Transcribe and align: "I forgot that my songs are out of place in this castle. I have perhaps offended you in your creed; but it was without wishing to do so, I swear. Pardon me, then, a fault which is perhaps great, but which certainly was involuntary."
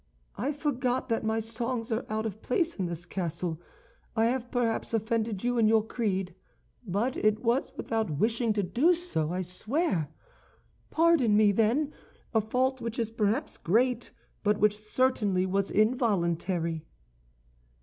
"I 0.35 0.51
forgot 0.51 1.09
that 1.09 1.23
my 1.23 1.39
songs 1.39 1.91
are 1.91 2.07
out 2.09 2.25
of 2.25 2.41
place 2.41 2.73
in 2.73 2.87
this 2.87 3.05
castle. 3.05 3.61
I 4.15 4.25
have 4.25 4.49
perhaps 4.49 4.95
offended 4.95 5.43
you 5.43 5.59
in 5.59 5.67
your 5.67 5.85
creed; 5.85 6.33
but 6.83 7.15
it 7.15 7.43
was 7.43 7.71
without 7.77 8.09
wishing 8.17 8.51
to 8.53 8.63
do 8.63 8.95
so, 8.95 9.31
I 9.31 9.43
swear. 9.43 10.09
Pardon 10.89 11.37
me, 11.37 11.51
then, 11.51 11.93
a 12.33 12.41
fault 12.41 12.81
which 12.81 12.97
is 12.97 13.11
perhaps 13.11 13.57
great, 13.59 14.09
but 14.43 14.57
which 14.57 14.75
certainly 14.75 15.45
was 15.45 15.69
involuntary." 15.69 16.83